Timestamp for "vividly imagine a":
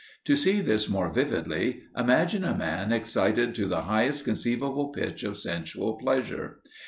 1.13-2.57